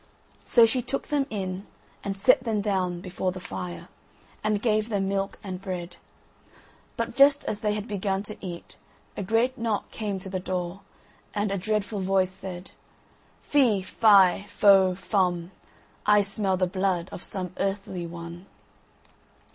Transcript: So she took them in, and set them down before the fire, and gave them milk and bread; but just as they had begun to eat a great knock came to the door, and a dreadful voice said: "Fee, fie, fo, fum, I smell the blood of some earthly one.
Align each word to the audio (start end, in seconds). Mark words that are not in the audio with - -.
So 0.43 0.65
she 0.65 0.81
took 0.81 1.09
them 1.09 1.27
in, 1.29 1.67
and 2.03 2.17
set 2.17 2.43
them 2.43 2.59
down 2.59 3.01
before 3.01 3.31
the 3.31 3.39
fire, 3.39 3.87
and 4.43 4.59
gave 4.59 4.89
them 4.89 5.07
milk 5.07 5.37
and 5.43 5.61
bread; 5.61 5.97
but 6.97 7.15
just 7.15 7.45
as 7.45 7.59
they 7.59 7.75
had 7.75 7.87
begun 7.87 8.23
to 8.23 8.35
eat 8.43 8.77
a 9.15 9.21
great 9.21 9.59
knock 9.59 9.91
came 9.91 10.17
to 10.17 10.27
the 10.27 10.39
door, 10.39 10.81
and 11.35 11.51
a 11.51 11.57
dreadful 11.59 11.99
voice 11.99 12.31
said: 12.31 12.71
"Fee, 13.43 13.83
fie, 13.83 14.47
fo, 14.47 14.95
fum, 14.95 15.51
I 16.07 16.21
smell 16.23 16.57
the 16.57 16.65
blood 16.65 17.07
of 17.11 17.21
some 17.21 17.53
earthly 17.57 18.07
one. 18.07 18.47